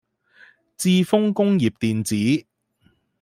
[0.79, 2.47] 致豐工業電子